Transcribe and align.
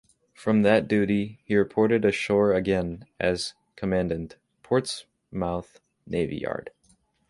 From 0.33 0.63
that 0.63 0.87
duty, 0.87 1.41
he 1.43 1.55
reported 1.55 2.03
ashore 2.05 2.55
again 2.55 3.05
as 3.19 3.53
Commandant, 3.75 4.35
Portsmouth 4.63 5.79
Navy 6.07 6.37
Yard. 6.37 6.71